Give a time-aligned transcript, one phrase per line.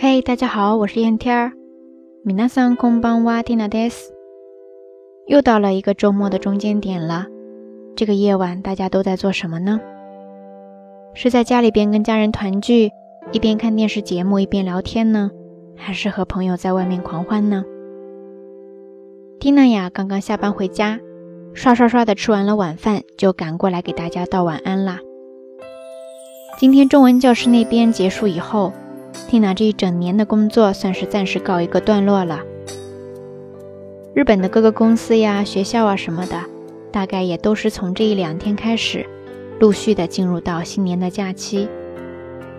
[0.00, 1.50] 嘿，大家好，我是燕天儿。
[2.22, 4.12] 米娜桑空邦瓦蒂娜德斯。
[5.26, 7.26] 又到了一个周末的中间点了。
[7.96, 9.80] 这个夜晚大家都在做什么呢？
[11.14, 12.92] 是在家里边跟家人团聚，
[13.32, 15.32] 一边看电视节目一边聊天呢，
[15.76, 17.64] 还是和朋友在外面狂欢呢？
[19.40, 21.00] 蒂娜雅，刚刚下班回家，
[21.54, 25.00] 刷刷刷的吃完了晚饭，就赶过来给大家道晚安啦。
[26.56, 28.72] 今天中文教室那边结束以后。
[29.27, 32.41] 蒂娜这一整年的工作算是暂时告一个段落了。
[34.13, 36.39] 日本的各个公司呀、学校啊什么的，
[36.91, 39.05] 大概也都是从这一两天开始，
[39.59, 41.67] 陆续的进入到新年的假期。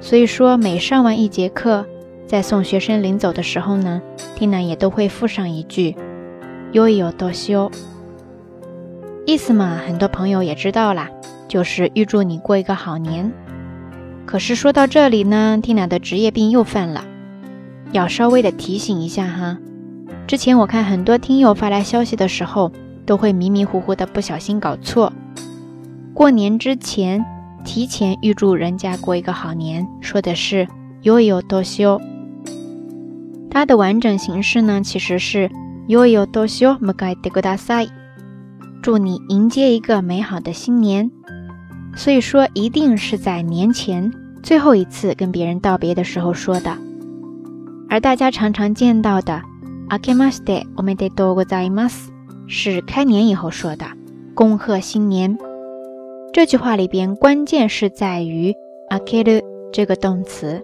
[0.00, 1.84] 所以说，每上完一节课，
[2.26, 4.00] 在送学生临走的时候呢，
[4.34, 5.94] 蒂娜也都会附上一句“
[6.72, 7.70] よいよ多修”，
[9.26, 11.10] 意思嘛，很多朋友也知道啦，
[11.46, 13.30] 就是预祝你过一个好年。
[14.27, 17.05] 可是说到这里呢，Tina 的职业病又犯了，
[17.93, 19.57] 要稍微的提醒一下哈。
[20.27, 22.69] 之前我看很多听友发来消息的时候，
[23.05, 25.13] 都会迷迷糊糊的不小心搞错。
[26.13, 27.23] 过年之前
[27.63, 30.67] 提前预祝人家过一个好年，说的是
[31.03, 32.01] “yo yo d o s h o
[33.49, 35.49] ”。它的完整形式呢，其实是
[35.87, 37.85] “yo yo d o s h o magai de g o d a s a
[37.85, 37.89] i
[38.81, 41.09] 祝你迎接一个美好的新年。
[41.97, 46.77] 所以说一定是在年前最后一次跟别人道别的时候说的。
[47.89, 49.41] 而大家常常见到的
[49.89, 52.09] “あけまして、おめでとうございます”
[52.47, 53.85] 是开年以后说的，
[54.35, 55.37] 恭贺新年。
[56.31, 58.53] 这句话里边关键是在于
[58.91, 59.41] “あける”
[59.73, 60.61] 这个动词，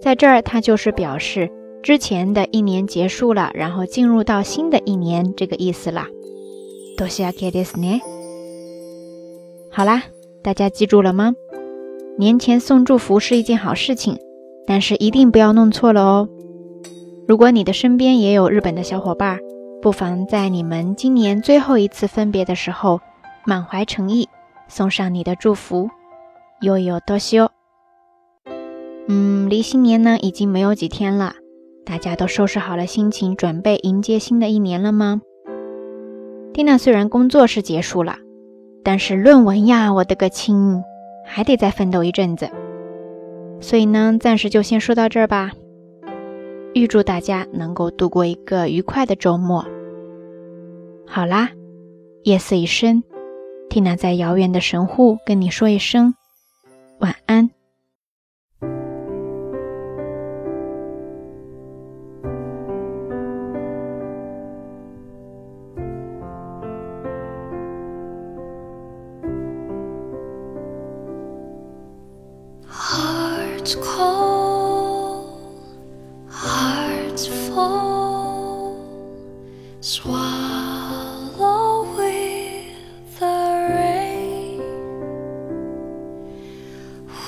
[0.00, 1.50] 在这儿它就是表示
[1.82, 6.06] 之前的一年结束了，然后进入到新的一年这个意思啦。
[6.96, 8.00] 多谢あけですね。
[9.70, 10.04] 好啦。
[10.48, 11.34] 大家记住了吗？
[12.16, 14.16] 年前送祝福是一件好事情，
[14.66, 16.26] 但是一定不要弄错了哦。
[17.26, 19.40] 如果你的身边也有日本的小伙伴，
[19.82, 23.02] 不妨在你们今年最后一次分别的时候，
[23.44, 24.26] 满怀诚意
[24.68, 25.90] 送上你的祝福。
[26.62, 27.50] 悠悠多修。
[29.06, 31.34] 嗯，离新年呢已经没有几天了，
[31.84, 35.20] 大家都收拾好了心情，准备迎接新的一年了吗？
[36.54, 38.16] 蒂娜虽然工作是结束了。
[38.82, 40.82] 但是论文呀，我的个亲，
[41.24, 42.48] 还得再奋斗一阵子。
[43.60, 45.50] 所以呢，暂时就先说到这儿吧。
[46.74, 49.64] 预祝大家能够度过一个愉快的周末。
[51.06, 51.50] 好啦，
[52.22, 53.02] 夜色已深，
[53.68, 56.14] 缇娜在遥远的神户跟你说一声
[57.00, 57.50] 晚安。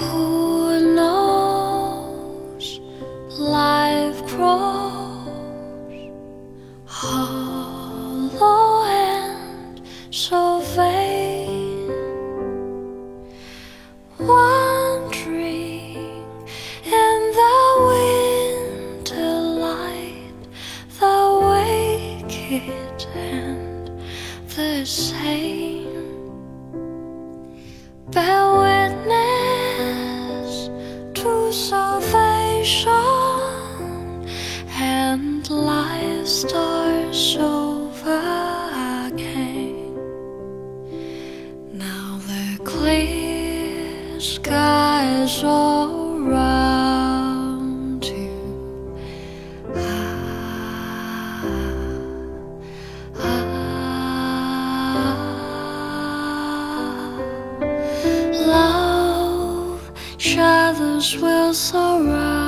[0.00, 2.80] Who knows?
[3.38, 4.79] Life grows
[23.14, 23.90] and
[24.56, 25.90] the same.
[28.10, 30.50] bear witness
[31.14, 32.90] to salvation
[34.80, 38.20] and life starts over
[39.06, 39.94] again.
[41.72, 45.99] Now the clear skies all
[61.00, 62.39] will surround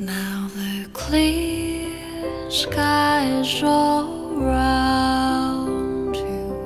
[0.00, 6.56] Now the clear sky is all round you.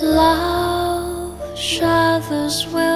[0.00, 2.93] Love shatters will.